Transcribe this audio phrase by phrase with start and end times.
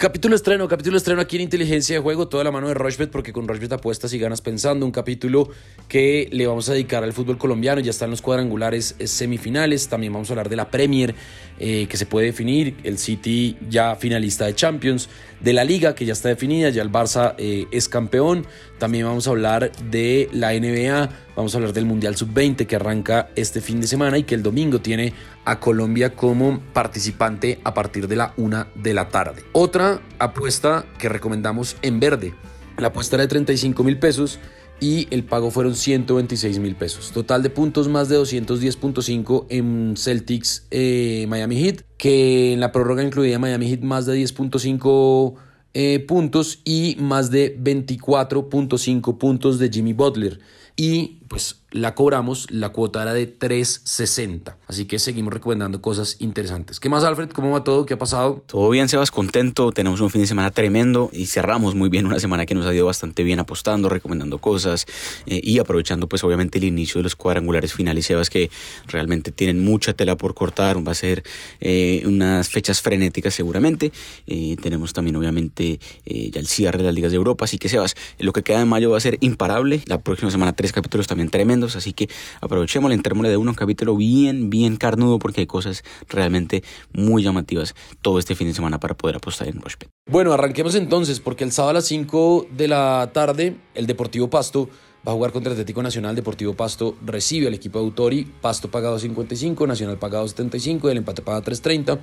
[0.00, 3.34] Capítulo estreno, capítulo estreno aquí en Inteligencia de Juego, toda la mano de Rochbet, porque
[3.34, 4.86] con Rochbet apuestas y ganas pensando.
[4.86, 5.50] Un capítulo
[5.88, 7.82] que le vamos a dedicar al fútbol colombiano.
[7.82, 9.90] Ya están los cuadrangulares eh, semifinales.
[9.90, 11.14] También vamos a hablar de la Premier,
[11.58, 12.76] eh, que se puede definir.
[12.82, 15.10] El City ya finalista de Champions.
[15.40, 16.68] De la Liga, que ya está definida.
[16.70, 18.46] Ya el Barça eh, es campeón.
[18.78, 21.08] También vamos a hablar de la NBA.
[21.34, 24.42] Vamos a hablar del Mundial Sub-20 que arranca este fin de semana y que el
[24.42, 29.42] domingo tiene a Colombia como participante a partir de la una de la tarde.
[29.52, 32.34] Otra apuesta que recomendamos en verde.
[32.76, 34.38] La apuesta de 35 mil pesos
[34.80, 37.12] y el pago fueron 126 mil pesos.
[37.12, 43.02] Total de puntos más de 210.5 en Celtics eh, Miami Heat, que en la prórroga
[43.02, 45.34] incluía Miami Heat más de 10.5
[45.74, 50.40] eh, puntos y más de 24.5 puntos de Jimmy Butler.
[50.76, 54.56] Y pues la cobramos, la cuota era de 360.
[54.66, 56.80] Así que seguimos recomendando cosas interesantes.
[56.80, 57.30] ¿Qué más, Alfred?
[57.30, 57.86] ¿Cómo va todo?
[57.86, 58.42] ¿Qué ha pasado?
[58.48, 59.70] Todo bien, Sebas, contento.
[59.70, 62.74] Tenemos un fin de semana tremendo y cerramos muy bien una semana que nos ha
[62.74, 64.86] ido bastante bien apostando, recomendando cosas
[65.26, 68.50] eh, y aprovechando, pues, obviamente, el inicio de los cuadrangulares finales, Sebas, que
[68.88, 70.84] realmente tienen mucha tela por cortar.
[70.84, 71.22] Va a ser
[71.60, 73.92] eh, unas fechas frenéticas, seguramente.
[74.26, 77.44] Eh, tenemos también, obviamente, ya el cierre de las ligas de Europa.
[77.44, 79.84] Así que, Sebas, lo que queda de mayo va a ser imparable.
[79.86, 82.08] La próxima semana, tres capítulos también tremendos así que
[82.40, 86.62] aprovechemos, entrémosle de uno, un capítulo bien, bien carnudo, porque hay cosas realmente
[86.92, 89.88] muy llamativas todo este fin de semana para poder apostar en Rushpet.
[90.08, 94.68] Bueno, arranquemos entonces, porque el sábado a las 5 de la tarde, el Deportivo Pasto
[95.06, 96.14] va a jugar contra Atlético Nacional.
[96.14, 98.24] Deportivo Pasto recibe al equipo de Autori.
[98.24, 101.98] Pasto pagado 55, Nacional pagado 75 y el empate paga 3.30.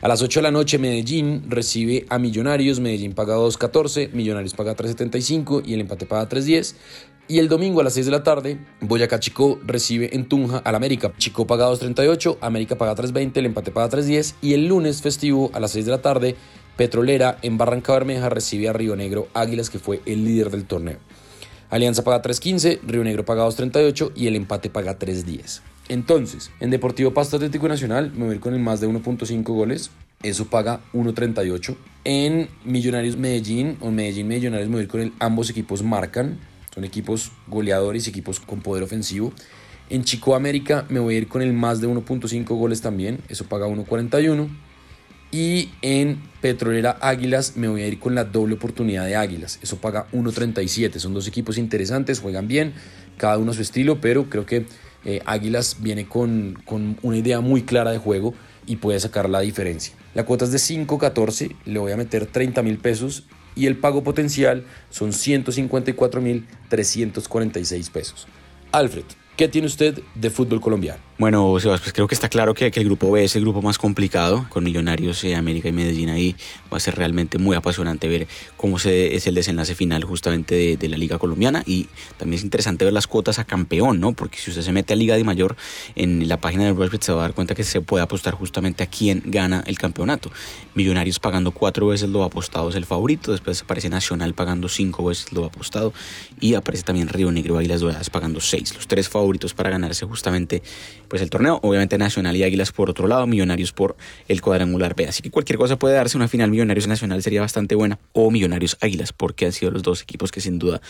[0.00, 2.78] A las 8 de la noche Medellín recibe a Millonarios.
[2.78, 6.76] Medellín paga 2.14, Millonarios paga 3.75 y el empate paga 3.10.
[7.30, 10.74] Y el domingo a las 6 de la tarde, Boyacá Chico recibe en Tunja al
[10.74, 11.12] América.
[11.18, 14.34] Chico paga 2.38, América paga 3.20, el empate paga 3.10.
[14.40, 16.36] Y el lunes festivo a las 6 de la tarde,
[16.78, 20.96] Petrolera en Barranca Bermeja recibe a Río Negro Águilas, que fue el líder del torneo.
[21.68, 25.60] Alianza paga 3.15, Río Negro paga 2.38 y el empate paga 3.10.
[25.90, 29.90] Entonces, en Deportivo Pasto Atlético Nacional me voy con el más de 1.5 goles.
[30.22, 31.76] Eso paga 1.38.
[32.04, 36.38] En Millonarios Medellín o Medellín Millonarios me voy con el ambos equipos marcan.
[36.74, 39.32] Son equipos goleadores equipos con poder ofensivo.
[39.90, 43.44] En Chico América me voy a ir con el más de 1.5 goles también, eso
[43.44, 44.48] paga 1.41.
[45.30, 49.76] Y en Petrolera Águilas me voy a ir con la doble oportunidad de Águilas, eso
[49.78, 50.98] paga 1.37.
[50.98, 52.74] Son dos equipos interesantes, juegan bien,
[53.16, 54.66] cada uno a su estilo, pero creo que
[55.04, 58.34] eh, Águilas viene con, con una idea muy clara de juego
[58.66, 59.94] y puede sacar la diferencia.
[60.14, 63.24] La cuota es de 5.14, le voy a meter 30 mil pesos
[63.58, 68.28] y el pago potencial son 154.346 pesos.
[68.70, 69.02] Alfred,
[69.38, 71.00] ¿qué tiene usted de fútbol colombiano?
[71.16, 73.78] Bueno, Sebas, pues creo que está claro que, el grupo B es el grupo más
[73.78, 76.36] complicado, con Millonarios, eh, América y Medellín ahí.
[76.72, 80.88] Va a ser realmente muy apasionante ver cómo se, es el desenlace final justamente de,
[80.88, 81.62] la Liga Colombiana.
[81.66, 81.88] Y
[82.18, 84.12] también es interesante ver las cuotas a campeón, ¿no?
[84.12, 85.56] Porque si usted se mete a Liga de Mayor,
[85.96, 88.84] en la página de Rushbet se va a dar cuenta que se puede apostar justamente
[88.84, 90.30] a quién gana el campeonato.
[90.74, 95.32] Millonarios pagando cuatro veces lo apostado es el favorito, después aparece Nacional pagando cinco veces
[95.32, 95.92] lo apostado
[96.40, 98.74] y aparece también Río Negro y las Doradas pagando seis.
[98.74, 100.62] Los tres favoritos para ganarse justamente
[101.08, 101.60] pues el torneo.
[101.62, 103.96] Obviamente Nacional y Águilas por otro lado, Millonarios por
[104.28, 105.06] el cuadrangular B.
[105.06, 106.16] Así que cualquier cosa puede darse.
[106.16, 107.98] Una final Millonarios Nacional sería bastante buena.
[108.12, 110.80] O Millonarios Águilas, porque han sido los dos equipos que sin duda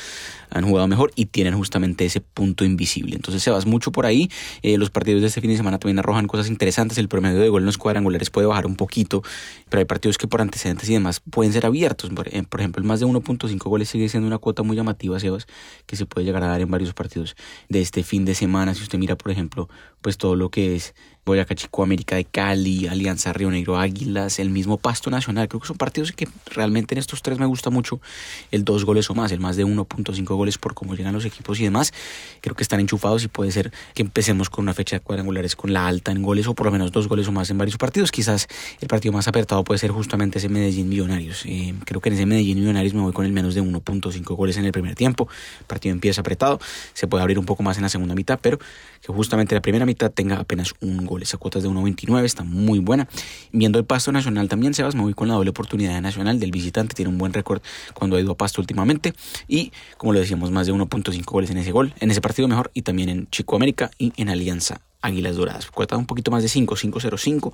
[0.50, 3.16] han jugado mejor y tienen justamente ese punto invisible.
[3.16, 4.31] Entonces se vas mucho por ahí.
[4.62, 6.99] Eh, los partidos de este fin de semana también arrojan cosas interesantes.
[6.99, 9.22] El promedio de gol en los cuadrangulares puede bajar un poquito,
[9.69, 12.10] pero hay partidos que por antecedentes y demás pueden ser abiertos.
[12.10, 15.47] Por, eh, ejemplo, el más de 1.5 goles sigue siendo una cuota muy llamativa, Sebas,
[15.87, 17.37] que se puede llegar a dar en varios partidos
[17.69, 18.74] de este fin de semana.
[18.74, 19.68] Si usted mira, por ejemplo,
[20.00, 20.94] pues todo lo que es
[21.28, 25.46] Boyacá Chico, América de Cali, Alianza Río Negro Águilas, el mismo Pasto Nacional.
[25.46, 28.00] Creo que son partidos que realmente en estos tres me gusta mucho
[28.50, 31.60] el dos goles o más, el más de 1.5 goles por cómo llegan los equipos
[31.60, 31.92] y demás.
[32.40, 35.72] Creo que están enchufados y puede ser que empecemos con una fecha de cuadrangulares con
[35.72, 38.10] la alta en goles o por lo menos dos goles o más en varios partidos.
[38.10, 38.48] Quizás
[38.81, 41.44] el partido más apretado puede ser justamente ese Medellín Millonarios.
[41.44, 44.56] Eh, creo que en ese Medellín Millonarios me voy con el menos de 1.5 goles
[44.56, 45.28] en el primer tiempo.
[45.60, 46.58] El partido empieza apretado,
[46.94, 49.84] se puede abrir un poco más en la segunda mitad, pero que justamente la primera
[49.84, 51.18] mitad tenga apenas un gol.
[51.23, 53.09] Esa cuota es de 1.29, está muy buena.
[53.53, 56.94] Viendo el Pasto Nacional también, Sebas, me voy con la doble oportunidad Nacional del visitante.
[56.94, 57.61] Tiene un buen récord
[57.94, 59.15] cuando ha ido a Pasto últimamente.
[59.47, 62.70] Y como lo decíamos, más de 1.5 goles en ese gol, en ese partido mejor,
[62.75, 65.70] y también en Chico América y en Alianza Águilas Doradas.
[65.70, 67.40] Cuesta un poquito más de 5, 5.05.
[67.40, 67.52] Voy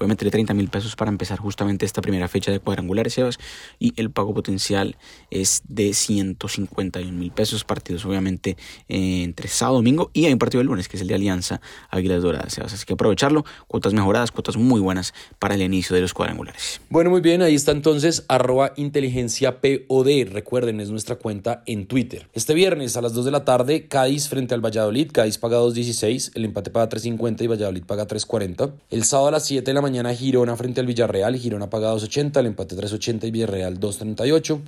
[0.00, 3.38] a meterle 30 mil pesos para empezar justamente esta primera fecha de cuadrangulares, Sebas.
[3.78, 4.96] Y el pago potencial
[5.30, 7.64] es de 151 mil pesos.
[7.64, 8.56] Partidos, obviamente,
[8.88, 12.22] entre sábado, domingo y hay un partido el lunes, que es el de Alianza Águilas
[12.22, 12.72] Doradas, Sebas.
[12.72, 13.44] Así que aprovecharlo.
[13.66, 16.80] Cuotas mejoradas, cuotas muy buenas para el inicio de los cuadrangulares.
[16.88, 17.42] Bueno, muy bien.
[17.42, 19.58] Ahí está entonces, arroba inteligencia.
[19.60, 22.28] Recuerden, es nuestra cuenta en Twitter.
[22.32, 25.10] Este viernes a las 2 de la tarde, Cádiz frente al Valladolid.
[25.12, 26.32] Cádiz paga 2.16.
[26.34, 28.72] El empate paga 3.50 y Valladolid paga 3.40.
[28.90, 32.38] El sábado a las 7 de la mañana Girona frente al Villarreal, Girona paga 2.80,
[32.38, 34.60] el empate 3.80 y Villarreal 2.38.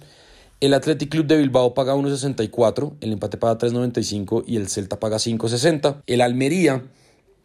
[0.60, 5.18] El Athletic Club de Bilbao paga 1.64, el empate paga 3.95 y el Celta paga
[5.18, 6.02] 5.60.
[6.08, 6.82] El Almería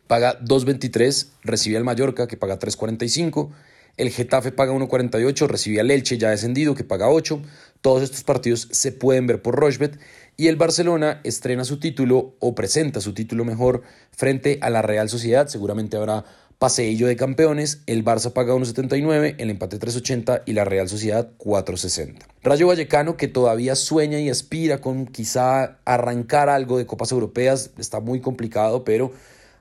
[0.07, 3.51] paga 2.23, recibe al Mallorca que paga 3.45.
[3.97, 7.39] El Getafe paga 1.48, recibe al Elche ya descendido que paga 8.
[7.81, 9.99] Todos estos partidos se pueden ver por Rochbet
[10.37, 15.09] y el Barcelona estrena su título o presenta su título mejor frente a la Real
[15.09, 15.47] Sociedad.
[15.47, 16.25] Seguramente habrá
[16.59, 17.81] paseillo de campeones.
[17.85, 22.19] El Barça paga 1.79, el empate 3.80 y la Real Sociedad 4.60.
[22.43, 27.99] Rayo Vallecano, que todavía sueña y aspira con quizá arrancar algo de Copas Europeas, está
[27.99, 29.11] muy complicado, pero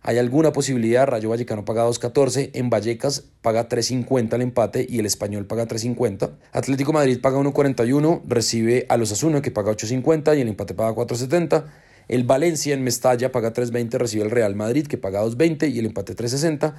[0.06, 5.06] hay alguna posibilidad, Rayo Vallecano paga 2.14, en Vallecas paga 3.50 el empate y el
[5.06, 6.31] Español paga 3.50.
[6.53, 10.95] Atlético Madrid paga 1.41, recibe a los Asuna que paga 8.50 y el empate paga
[10.95, 11.65] 4.70.
[12.09, 15.87] El Valencia en Mestalla paga 3.20, recibe el Real Madrid que paga 2.20 y el
[15.87, 16.75] empate 3.60.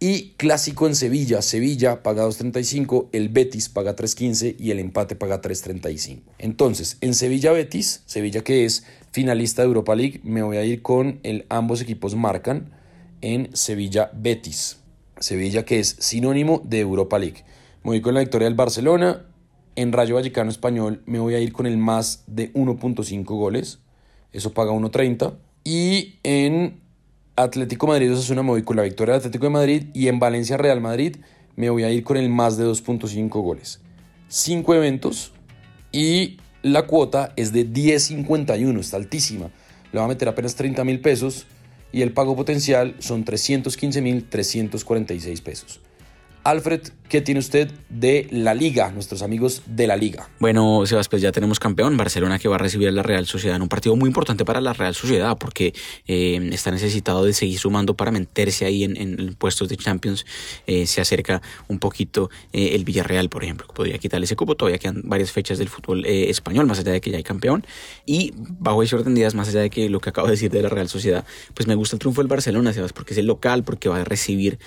[0.00, 5.42] Y clásico en Sevilla, Sevilla paga 2.35, el Betis paga 3.15 y el empate paga
[5.42, 6.20] 3.35.
[6.38, 10.82] Entonces, en Sevilla Betis, Sevilla que es finalista de Europa League, me voy a ir
[10.82, 12.70] con el ambos equipos marcan
[13.22, 14.78] en Sevilla Betis.
[15.18, 17.44] Sevilla que es sinónimo de Europa League.
[17.82, 19.24] Me voy con la victoria del Barcelona.
[19.74, 23.80] En Rayo Vallecano Español me voy a ir con el más de 1.5 goles.
[24.32, 25.34] Eso paga 1.30.
[25.64, 26.80] Y en
[27.38, 30.56] Atlético Madrid Osasuna me voy con la victoria del Atlético de Madrid y en Valencia
[30.56, 31.18] Real Madrid
[31.54, 33.80] me voy a ir con el más de 2.5 goles.
[34.26, 35.30] 5 eventos
[35.92, 39.50] y la cuota es de 10.51, está altísima.
[39.92, 41.46] Le va a meter apenas 30 mil pesos
[41.92, 45.80] y el pago potencial son 315 mil 346 pesos.
[46.42, 50.28] Alfred, ¿qué tiene usted de la liga, nuestros amigos de la liga?
[50.38, 53.56] Bueno, Sebas, pues ya tenemos campeón, Barcelona que va a recibir a la Real Sociedad
[53.56, 55.74] en un partido muy importante para la Real Sociedad porque
[56.06, 60.26] eh, está necesitado de seguir sumando para meterse ahí en, puestos de Champions.
[60.66, 64.54] Eh, se acerca un poquito eh, el Villarreal, por ejemplo, que podría quitarle ese cupo.
[64.54, 67.66] Todavía quedan varias fechas del fútbol español, más allá de que ya hay campeón.
[68.04, 70.50] Y bajo ese orden de días, más allá de que lo que acabo de decir
[70.50, 71.24] de la Real Sociedad,
[71.54, 74.04] pues me gusta el triunfo del Barcelona, Sebas, porque es el local, porque va a
[74.04, 74.58] recibir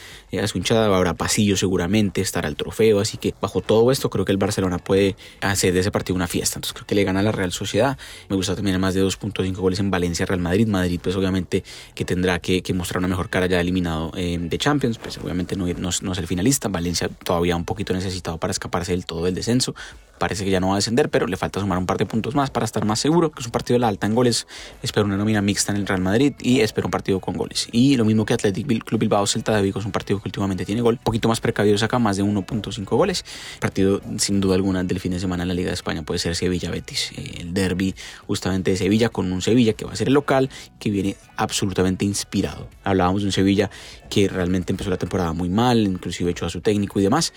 [0.42, 4.25] a su hinchada, habrá pasillos seguramente estará el trofeo, así que bajo todo esto creo
[4.25, 7.19] que el Barcelona puede hacer de ese partido una fiesta, entonces creo que le gana
[7.19, 7.98] a la Real Sociedad,
[8.30, 11.63] me gusta también más de 2.5 goles en Valencia, Real Madrid, Madrid pues obviamente
[11.94, 15.66] que tendrá que, mostrar una mejor cara ya eliminado eh, de Champions, pues obviamente no,
[15.78, 19.75] no es el finalista, Valencia todavía un poquito necesitado para escaparse del todo del descenso,
[20.21, 22.35] parece que ya no va a descender, pero le falta sumar un par de puntos
[22.35, 24.45] más para estar más seguro, que es un partido de la alta en goles.
[24.83, 27.68] Espero una nómina mixta en el Real Madrid y espero un partido con goles.
[27.71, 30.63] Y lo mismo que Athletic Club Bilbao Celta de Vigo, es un partido que últimamente
[30.63, 31.00] tiene gol.
[31.00, 33.25] Un poquito más precavidos acá, más de 1.5 goles.
[33.59, 36.35] Partido sin duda alguna del fin de semana en la Liga de España puede ser
[36.35, 37.13] Sevilla-Betis.
[37.39, 37.95] El derby
[38.27, 42.06] justamente de Sevilla con un Sevilla que va a ser el local, que viene absolutamente
[42.06, 42.69] inspirado.
[42.83, 43.71] Hablábamos de un Sevilla
[44.12, 47.33] que realmente empezó la temporada muy mal, inclusive echó a su técnico y demás.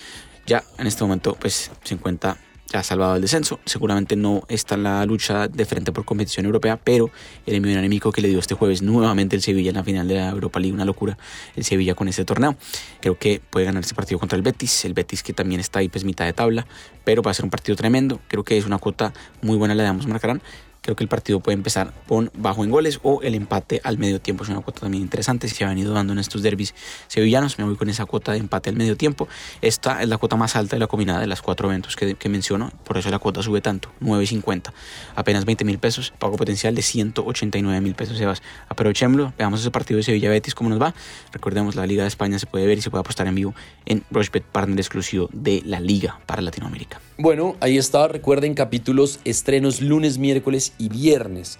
[0.47, 2.37] Ya en este momento pues se encuentra
[2.73, 3.61] ha salvado el descenso.
[3.65, 7.11] Seguramente no está en la lucha de frente por competición europea, pero
[7.47, 10.17] el enemigo enemigo que le dio este jueves nuevamente el Sevilla en la final de
[10.17, 11.19] la Europa League, una locura.
[11.57, 12.57] El Sevilla con este torneo.
[13.01, 14.85] Creo que puede ganar este partido contra el Betis.
[14.85, 16.67] El Betis que también está ahí, pues mitad de tabla,
[17.05, 18.21] pero va a ser un partido tremendo.
[18.29, 19.13] Creo que es una cuota
[19.43, 20.43] muy buena, la damos marcarán.
[20.85, 24.21] Creo que el partido puede empezar con bajo en goles o el empate al medio
[24.21, 24.45] tiempo.
[24.45, 25.49] Es una cuota también interesante.
[25.49, 26.75] Se ha venido dando en estos derbis
[27.09, 27.59] sevillanos.
[27.59, 29.27] Me voy con esa cuota de empate al medio tiempo.
[29.63, 32.71] Esta es la cuota más alta de la combinada de las cuatro eventos que, menciono.
[32.85, 34.75] Por eso la cuota sube tanto, 9.50.
[35.17, 36.13] Apenas 20 mil pesos.
[36.19, 38.19] Pago potencial de 189 mil pesos.
[38.19, 39.33] Sebas, aprovechémoslo.
[39.39, 40.95] Veamos ese partido de Sevilla Betis cómo nos va.
[41.33, 43.55] Recordemos, la Liga de España se puede ver y se puede apostar en vivo
[43.87, 47.01] en Rushbet, partner exclusivo de la Liga para Latinoamérica.
[47.17, 48.07] Bueno, ahí está.
[48.09, 51.59] Recuerden capítulos, estrenos lunes, miércoles y viernes.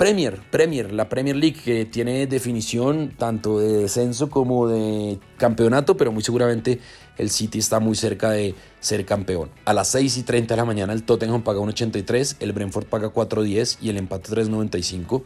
[0.00, 6.10] Premier, Premier, la Premier League que tiene definición tanto de descenso como de campeonato, pero
[6.10, 6.80] muy seguramente
[7.18, 9.50] el City está muy cerca de ser campeón.
[9.66, 13.12] A las 6 y 30 de la mañana el Tottenham paga 1.83, el Brentford paga
[13.12, 15.22] 4.10 y el empate 3.95.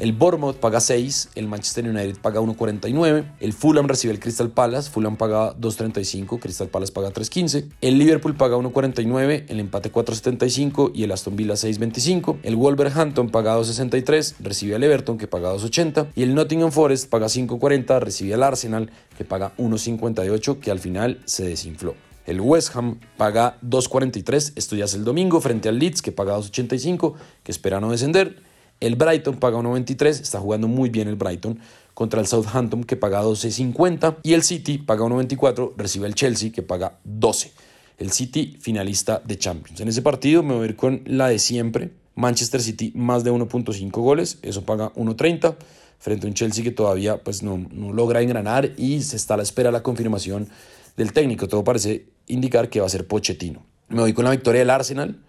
[0.00, 4.88] El Bournemouth paga 6, el Manchester United paga 1.49, el Fulham recibe el Crystal Palace,
[4.88, 11.04] Fulham paga 2.35, Crystal Palace paga 3.15, el Liverpool paga 1.49, el empate 4.75 y
[11.04, 16.22] el Aston Villa 6.25, el Wolverhampton paga 2.63, recibe al Everton que paga 2.80 y
[16.22, 21.44] el Nottingham Forest paga 5.40, recibe al Arsenal que paga 1.58 que al final se
[21.44, 21.94] desinfló.
[22.24, 26.38] El West Ham paga 2.43, esto ya es el domingo, frente al Leeds que paga
[26.38, 28.48] 2.85, que espera no descender.
[28.80, 31.58] El Brighton paga 1.23, está jugando muy bien el Brighton
[31.92, 36.62] contra el Southampton que paga 12.50 y el City paga 1.24, recibe el Chelsea que
[36.62, 37.52] paga 12.
[37.98, 39.80] El City finalista de Champions.
[39.80, 41.90] En ese partido me voy a ir con la de siempre.
[42.14, 45.56] Manchester City más de 1.5 goles, eso paga 1.30
[45.98, 49.36] frente a un Chelsea que todavía pues no, no logra engranar y se está a
[49.36, 50.48] la espera de la confirmación
[50.96, 51.48] del técnico.
[51.48, 53.62] Todo parece indicar que va a ser Pochettino.
[53.88, 55.20] Me voy con la victoria del Arsenal,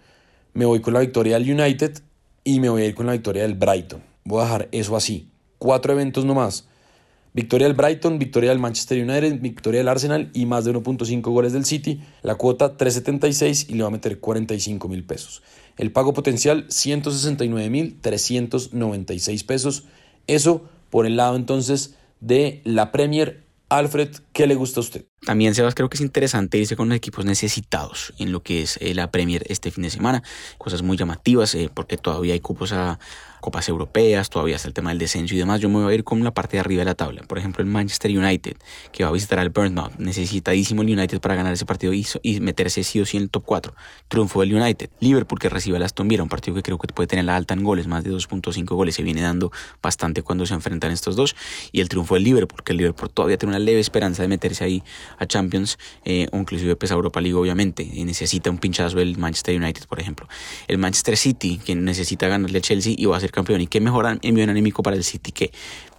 [0.54, 2.02] me voy con la victoria del United
[2.44, 4.02] y me voy a ir con la victoria del Brighton.
[4.24, 5.28] Voy a dejar eso así.
[5.58, 6.66] Cuatro eventos nomás.
[7.34, 11.54] Victoria del Brighton, victoria del Manchester United, victoria del Arsenal y más de 1.5 goles
[11.54, 12.02] del City.
[12.22, 15.42] La cuota 3.76 y le va a meter 45 mil pesos.
[15.78, 19.84] El pago potencial 169 mil 396 pesos.
[20.26, 23.41] Eso por el lado entonces de la Premier.
[23.76, 25.06] Alfred, ¿qué le gusta a usted?
[25.24, 28.76] También, Sebas, creo que es interesante irse con los equipos necesitados en lo que es
[28.80, 30.22] eh, la Premier este fin de semana.
[30.58, 32.98] Cosas muy llamativas, eh, porque todavía hay cupos a,
[33.42, 36.04] copas europeas, todavía está el tema del descenso y demás, yo me voy a ir
[36.04, 37.22] con la parte de arriba de la tabla.
[37.26, 38.56] Por ejemplo, el Manchester United,
[38.92, 42.06] que va a visitar al Bournemouth, necesitadísimo el United para ganar ese partido y,
[42.40, 43.74] meterse sí o sí en el top 4.
[44.08, 44.90] Triunfo del United.
[45.00, 47.52] Liverpool, que recibe al Aston Villa, un partido que creo que puede tener la alta
[47.54, 49.50] en goles, más de 2.5 goles, se viene dando
[49.82, 51.34] bastante cuando se enfrentan estos dos.
[51.72, 54.62] Y el triunfo del Liverpool, que el Liverpool todavía tiene una leve esperanza de meterse
[54.64, 54.84] ahí
[55.18, 59.60] a Champions, eh, o inclusive pesa Europa League, obviamente, y necesita un pinchazo del Manchester
[59.60, 60.28] United, por ejemplo.
[60.68, 63.60] El Manchester City, que necesita ganarle al Chelsea y va a ser campeón.
[63.60, 65.50] Y qué mejor envío anímico para el City que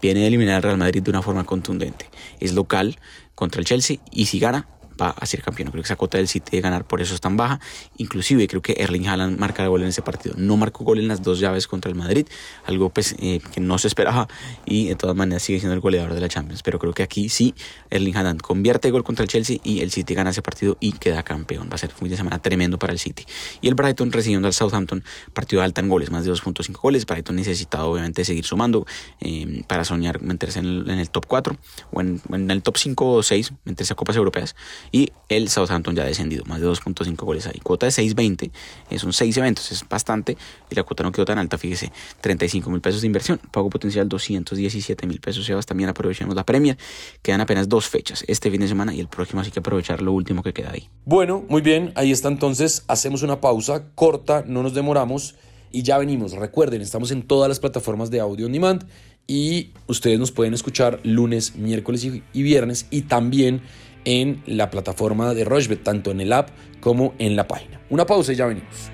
[0.01, 2.09] viene a eliminar al Real Madrid de una forma contundente.
[2.39, 2.97] Es local
[3.35, 4.67] contra el Chelsea y si gana
[5.01, 5.69] va a ser campeón.
[5.71, 7.59] Creo que esa cuota del City de ganar por eso es tan baja.
[7.97, 10.35] Inclusive creo que Erling Haaland marca gol en ese partido.
[10.37, 12.27] No marcó gol en las dos llaves contra el Madrid,
[12.65, 14.27] algo pues, eh, que no se esperaba
[14.65, 16.63] y de todas maneras sigue siendo el goleador de la Champions.
[16.63, 17.53] Pero creo que aquí sí
[17.89, 21.23] Erling Haaland convierte gol contra el Chelsea y el City gana ese partido y queda
[21.23, 21.69] campeón.
[21.69, 23.25] Va a ser un fin de semana tremendo para el City.
[23.61, 27.05] Y el Brighton recibiendo al Southampton, partido alta en goles, más de 2.5 goles.
[27.05, 28.85] Brighton necesitado obviamente seguir sumando
[29.21, 31.57] eh, para soñar meterse en el, top 4
[31.91, 34.55] o en, en, el top 5 o 6, meterse a Copas Europeas
[34.91, 37.59] y el Southampton ya ha descendido, más de 2.5 goles ahí.
[37.63, 38.51] Cuota de 6.20,
[38.97, 40.37] son 6 eventos, es bastante
[40.69, 44.07] y la cuota no quedó tan alta, fíjese, 35 mil pesos de inversión, pago potencial
[44.07, 45.45] 217 mil pesos.
[45.45, 46.77] Sebas, también aprovechemos la Premier,
[47.21, 50.11] quedan apenas dos fechas, este fin de semana y el próximo, así que aprovechar lo
[50.11, 50.89] último que queda ahí.
[51.05, 55.35] Bueno, muy bien, ahí está entonces, hacemos una pausa corta, no nos demoramos
[55.71, 56.33] y ya venimos.
[56.33, 58.85] Recuerden, estamos en todas las plataformas de audio on demand
[59.25, 63.61] y ustedes nos pueden escuchar lunes, miércoles y viernes y también
[64.05, 67.81] en la plataforma de Rochebet, tanto en el app como en la página.
[67.89, 68.91] Una pausa y ya venimos.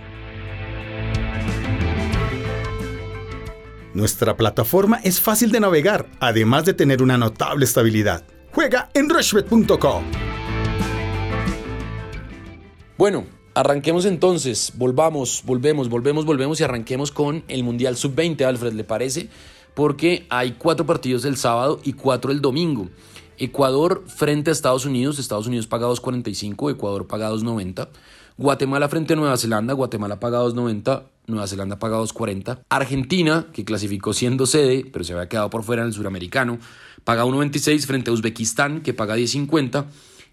[3.94, 8.24] Nuestra plataforma es fácil de navegar, además de tener una notable estabilidad.
[8.52, 10.04] Juega en rushbet.com.
[12.98, 13.26] Bueno,
[13.56, 19.30] arranquemos entonces, volvamos, volvemos, volvemos, volvemos y arranquemos con el Mundial Sub-20, Alfred, ¿le parece?
[19.74, 22.90] Porque hay cuatro partidos el sábado y cuatro el domingo.
[23.40, 27.88] Ecuador frente a Estados Unidos, Estados Unidos paga 2.45, Ecuador paga 2.90.
[28.38, 32.60] Guatemala frente a Nueva Zelanda, Guatemala paga 2.90, Nueva Zelanda paga 2.40.
[32.70, 36.60] Argentina, que clasificó siendo sede, pero se había quedado por fuera en el suramericano,
[37.04, 39.86] paga 1.26 frente a Uzbekistán, que paga 10.50.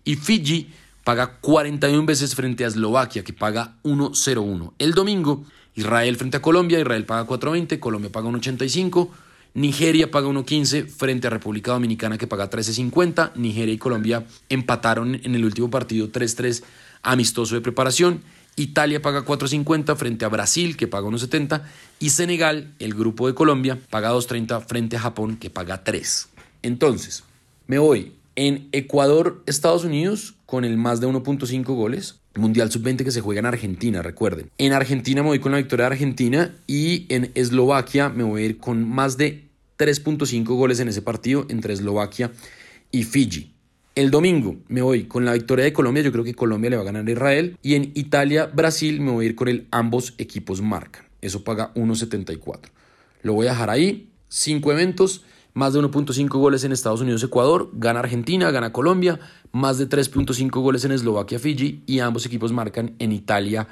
[0.05, 0.71] Y Fiji
[1.05, 4.73] paga 41 veces frente a Eslovaquia, que paga 1.01.
[4.79, 5.45] El domingo,
[5.75, 9.09] Israel frente a Colombia, Israel paga 4.20, Colombia paga 1.85.
[9.57, 13.33] Nigeria paga 1.15 frente a República Dominicana que paga 13.50.
[13.37, 16.63] Nigeria y Colombia empataron en el último partido 3-3
[17.03, 18.21] amistoso de preparación.
[18.57, 21.63] Italia paga 4.50 frente a Brasil que paga 1.70
[21.99, 26.29] y Senegal, el grupo de Colombia, paga 2.30 frente a Japón que paga 3.
[26.63, 27.25] Entonces,
[27.67, 32.17] me voy en Ecuador, Estados Unidos con el más de 1.5 goles.
[32.35, 34.51] Mundial Sub-20 que se juega en Argentina, recuerden.
[34.59, 38.45] En Argentina me voy con la victoria de Argentina y en Eslovaquia me voy a
[38.45, 39.46] ir con más de
[39.79, 42.33] 3.5 goles en ese partido entre Eslovaquia
[42.91, 43.53] y Fiji.
[43.95, 46.83] El domingo me voy con la victoria de Colombia, yo creo que Colombia le va
[46.83, 47.57] a ganar a Israel.
[47.63, 51.07] Y en Italia-Brasil me voy a ir con el ambos equipos marcan.
[51.23, 52.61] Eso paga 1.74.
[53.23, 54.11] Lo voy a dejar ahí.
[54.29, 59.19] Cinco eventos, más de 1.5 goles en Estados Unidos-Ecuador, gana Argentina, gana Colombia,
[59.53, 63.67] más de 3.5 goles en Eslovaquia-Fiji y ambos equipos marcan en Italia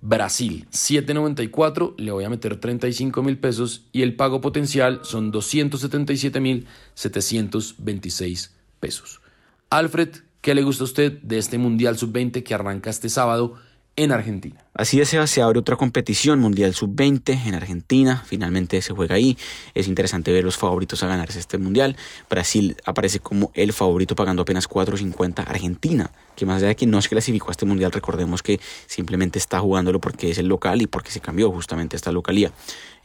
[0.00, 6.38] Brasil, 7.94, le voy a meter 35 mil pesos y el pago potencial son 277
[6.40, 9.20] mil 726 pesos.
[9.70, 10.10] Alfred,
[10.40, 13.54] ¿qué le gusta a usted de este Mundial Sub-20 que arranca este sábado
[13.96, 14.64] en Argentina?
[14.74, 18.22] Así es, se abre otra competición Mundial Sub-20 en Argentina.
[18.24, 19.36] Finalmente se juega ahí.
[19.74, 21.96] Es interesante ver los favoritos a ganarse este Mundial.
[22.30, 25.48] Brasil aparece como el favorito pagando apenas 4.50.
[25.48, 29.38] Argentina, que más allá de que no se clasificó a este Mundial, recordemos que simplemente
[29.38, 32.52] está jugándolo porque es el local y porque se cambió justamente esta localía.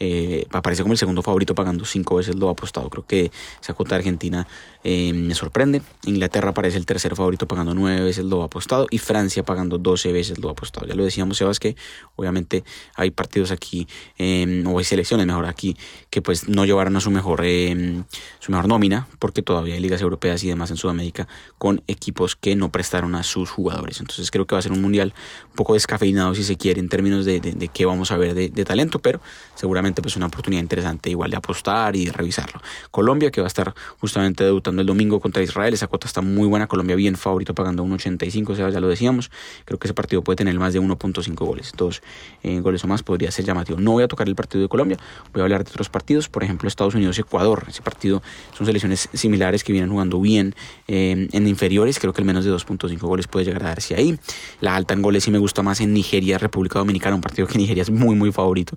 [0.04, 2.90] Eh, aparece como el segundo favorito pagando cinco veces lo apostado.
[2.90, 4.48] Creo que esa cuota de Argentina
[4.84, 5.84] eh, me sorprende.
[6.06, 10.40] Inglaterra aparece el tercer favorito pagando nueve veces lo apostado y Francia pagando 12 veces
[10.40, 10.88] lo apostado.
[10.88, 11.76] Ya lo decíamos, Sebas, que
[12.16, 12.64] obviamente
[12.96, 15.78] hay partidos aquí, em, o hay selecciones mejor aquí,
[16.10, 18.04] que pues no llevaron a su mejor, em,
[18.40, 21.28] su mejor nómina, porque todavía hay ligas europeas y demás en Sudamérica
[21.60, 24.00] con equipos que no prestaron a sus jugadores.
[24.00, 25.14] Entonces creo que va a ser un mundial
[25.50, 28.66] un poco descafeinado si se quiere en términos de, de, qué vamos a ver de,
[28.66, 29.20] talento, pero
[29.56, 32.62] seguramente pues una oportunidad interesante igual de apostar y de revisarlo.
[32.92, 36.48] Colombia que va a estar justamente debutando el domingo contra Israel, esa cuota está muy
[36.48, 39.32] buena, Colombia bien favorito pagando 1.85, o sea, ya lo decíamos,
[39.66, 42.02] creo que ese partido puede tener más de 1.5 goles dos
[42.44, 43.80] eh, goles o más podría ser llamativo.
[43.80, 44.98] No voy a tocar el partido de Colombia,
[45.34, 47.66] voy a hablar de otros partidos, por ejemplo Estados Unidos-Ecuador.
[47.68, 48.22] Ese partido
[48.56, 50.56] son selecciones similares que vienen jugando bien
[50.88, 54.18] eh, en inferiores, creo que el menos de 2.5 goles puede llegar a darse ahí.
[54.60, 57.84] La alta en goles sí me gusta más en Nigeria-República Dominicana, un partido que Nigeria
[57.84, 58.76] es muy muy favorito.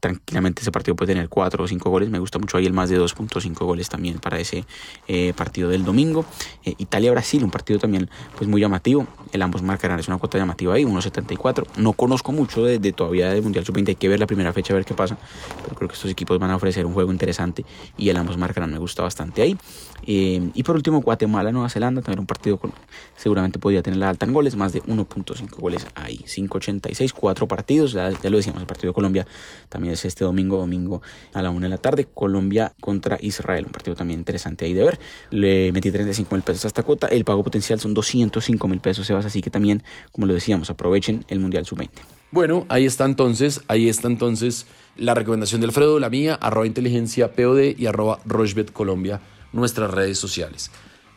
[0.00, 2.90] Tranquilamente ese partido puede tener 4 o 5 goles, me gusta mucho ahí el más
[2.90, 4.64] de 2.5 goles también para ese
[5.06, 6.24] eh, partido del domingo.
[6.64, 10.84] Italia-Brasil, un partido también pues muy llamativo, el ambos marcarán, es una cuota llamativa ahí,
[10.84, 11.66] 1.74.
[11.76, 14.76] No conozco mucho de, todavía del Mundial Sub-20, hay que ver la primera fecha a
[14.76, 15.16] ver qué pasa,
[15.62, 17.64] pero creo que estos equipos van a ofrecer un juego interesante
[17.96, 19.56] y el ambos marcarán, me gusta bastante ahí.
[20.04, 22.72] Eh, y por último, Guatemala, Nueva Zelanda, también un partido con,
[23.16, 27.92] seguramente podría tener la alta en goles, más de 1.5 goles ahí, 5.86, cuatro partidos,
[27.92, 29.26] ya, lo decíamos, el partido de Colombia
[29.70, 31.00] también es este domingo, domingo
[31.32, 34.84] a la 1 de la tarde, Colombia contra Israel, un partido también interesante ahí de
[34.84, 35.00] ver,
[35.30, 39.06] le metí 35 mil pesos a esta cuota, el pago potencial son 205 mil pesos,
[39.06, 41.88] Sebas, así que también, como lo decíamos, aprovechen el Mundial Sub-20.
[42.30, 47.32] Bueno, ahí está entonces, ahí está entonces la recomendación de Alfredo, la mía, arroba inteligencia
[47.32, 49.22] POD y arroba Rochbet Colombia,
[49.54, 50.70] nuestras redes sociales.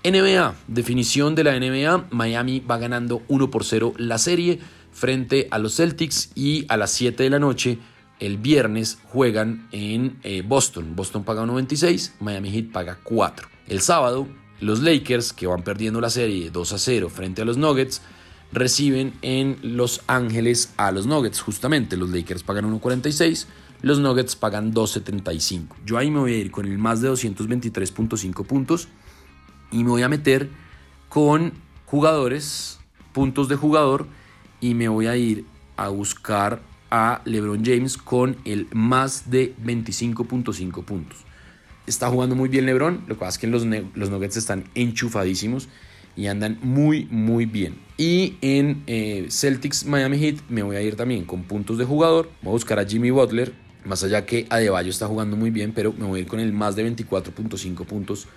[0.06, 4.60] NBA, definición de la NBA, Miami va ganando 1 por 0 la serie
[4.92, 7.80] frente a los Celtics y a las 7 de la noche
[8.20, 10.96] el viernes juegan en eh, Boston.
[10.96, 13.48] Boston paga 96, Miami Heat paga 4.
[13.68, 14.28] El sábado,
[14.62, 18.04] los Lakers, que van perdiendo la serie 2 a 0 frente a los Nuggets,
[18.52, 21.42] reciben en Los Ángeles a los Nuggets.
[21.42, 23.48] Justamente los Lakers pagan 1.46,
[23.82, 25.76] los Nuggets pagan 2.75.
[25.84, 28.88] Yo ahí me voy a ir con el más de 223.5 puntos
[29.76, 30.50] y me voy a meter
[31.10, 31.52] con
[31.86, 32.80] jugadores,
[33.12, 34.08] puntos de jugador
[34.62, 40.86] y me voy a ir a buscar a LeBron James con el más de 25.5
[40.86, 41.20] puntos.
[41.88, 45.68] Está jugando muy bien LeBron, lo que pasa es que los, los Nuggets están enchufadísimos
[46.16, 47.78] y andan muy, muy bien.
[47.98, 52.30] Y en eh, Celtics Miami Heat me voy a ir también con puntos de jugador.
[52.42, 53.52] Voy a buscar a Jimmy Butler,
[53.84, 56.54] más allá que Adebayo está jugando muy bien, pero me voy a ir con el
[56.54, 58.28] más de 24.5 puntos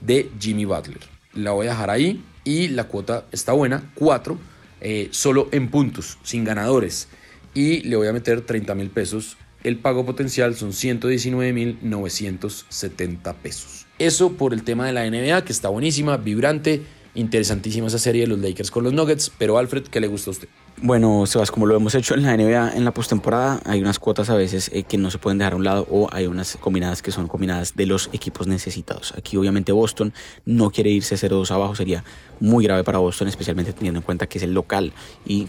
[0.00, 1.00] de Jimmy Butler.
[1.34, 4.38] La voy a dejar ahí y la cuota está buena, 4,
[4.80, 7.08] eh, solo en puntos, sin ganadores.
[7.54, 9.36] Y le voy a meter 30 mil pesos.
[9.64, 13.86] El pago potencial son 119 mil 970 pesos.
[13.98, 16.82] Eso por el tema de la NBA, que está buenísima, vibrante
[17.18, 20.32] Interesantísima esa serie de los Lakers con los Nuggets, pero Alfred, ¿qué le gusta a
[20.32, 20.48] usted?
[20.80, 24.30] Bueno, Sebas, como lo hemos hecho en la NBA en la postemporada, hay unas cuotas
[24.30, 27.02] a veces eh, que no se pueden dejar a un lado o hay unas combinadas
[27.02, 29.14] que son combinadas de los equipos necesitados.
[29.16, 32.04] Aquí obviamente Boston no quiere irse 0-2 abajo, sería
[32.38, 34.92] muy grave para Boston, especialmente teniendo en cuenta que es el local
[35.26, 35.48] y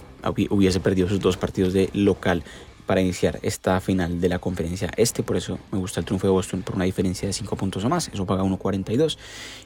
[0.50, 2.44] hubiese perdido sus dos partidos de local
[2.90, 5.22] para iniciar esta final de la conferencia este.
[5.22, 7.90] Por eso me gusta el triunfo de Boston por una diferencia de 5 puntos o
[7.90, 8.08] más.
[8.12, 9.16] Eso paga 1.42.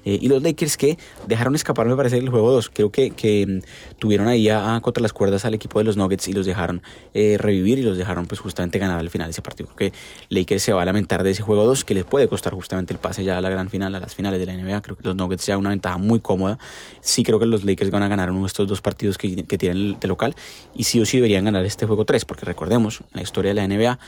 [0.04, 2.70] Eh, y los Lakers que dejaron escapar, me parece, el juego 2.
[2.72, 6.28] Creo que, que mm, tuvieron ahí a, contra las cuerdas al equipo de los Nuggets
[6.28, 6.82] y los dejaron
[7.14, 9.70] eh, revivir y los dejaron pues justamente ganar al final de ese partido.
[9.74, 12.54] Creo que Lakers se va a lamentar de ese juego 2 que les puede costar
[12.54, 14.82] justamente el pase ya a la gran final, a las finales de la NBA.
[14.82, 16.60] Creo que los Nuggets ya una ventaja muy cómoda.
[17.00, 19.58] Sí creo que los Lakers van a ganar uno de estos dos partidos que, que
[19.58, 20.36] tienen de local
[20.76, 23.68] y sí o sí deberían ganar este juego 3 porque recordemos, la historia de la
[23.68, 24.00] NBA,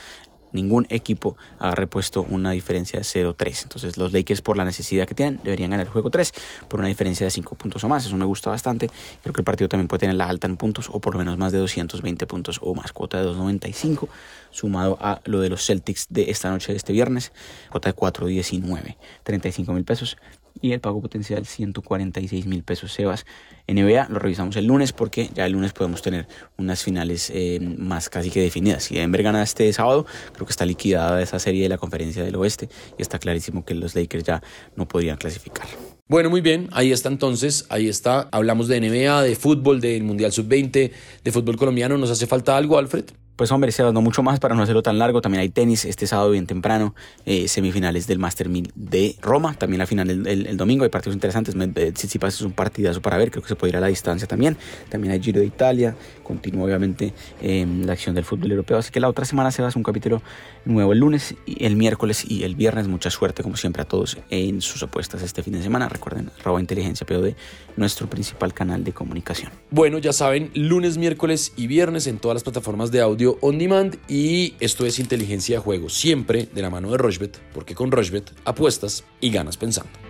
[0.52, 3.62] ningún equipo ha repuesto una diferencia de 0-3.
[3.64, 6.32] Entonces los Lakers por la necesidad que tienen deberían ganar el juego 3
[6.68, 8.04] por una diferencia de 5 puntos o más.
[8.06, 8.90] Eso me gusta bastante.
[9.22, 11.38] Creo que el partido también puede tener la alta en puntos o por lo menos
[11.38, 12.92] más de 220 puntos o más.
[12.92, 14.08] Cuota de 2.95
[14.50, 17.32] sumado a lo de los Celtics de esta noche de este viernes.
[17.70, 18.96] Cuota de 4.19.
[19.22, 20.16] 35 mil pesos
[20.60, 23.26] y el pago potencial 146 mil pesos Sebas.
[23.68, 28.08] NBA lo revisamos el lunes porque ya el lunes podemos tener unas finales eh, más
[28.08, 28.84] casi que definidas.
[28.84, 32.36] Si Denver gana este sábado, creo que está liquidada esa serie de la conferencia del
[32.36, 34.42] oeste y está clarísimo que los Lakers ya
[34.76, 35.66] no podrían clasificar.
[36.08, 38.28] Bueno, muy bien, ahí está entonces, ahí está.
[38.30, 40.92] Hablamos de NBA, de fútbol, del Mundial Sub-20,
[41.24, 41.98] de fútbol colombiano.
[41.98, 43.06] ¿Nos hace falta algo, Alfred?
[43.36, 45.20] Pues hombre, Sebas, no mucho más para no hacerlo tan largo.
[45.20, 46.94] También hay tenis este sábado bien temprano,
[47.26, 49.54] eh, semifinales del Master 1000 de Roma.
[49.54, 51.54] También la final el, domingo hay partidos interesantes.
[51.54, 54.56] Tsitsipas es un partidazo para ver, creo que se puede ir a la distancia también.
[54.88, 55.94] También hay Giro de Italia.
[56.22, 58.78] Continúa obviamente em, la acción del fútbol europeo.
[58.78, 60.22] Así que la otra semana se va a hacer un capítulo
[60.64, 62.88] nuevo el lunes, el miércoles y el viernes.
[62.88, 65.90] Mucha suerte como siempre a todos en sus apuestas este fin de semana.
[65.90, 67.34] Recuerden, arroba inteligencia POD,
[67.76, 69.52] nuestro principal canal de comunicación.
[69.70, 73.02] Bueno, ya saben, lunes, miércoles y viernes en todas las plataformas de
[73.40, 77.74] on demand y esto es inteligencia de juego, siempre de la mano de Rochbet, porque
[77.74, 80.05] con Rochbet apuestas y ganas pensando.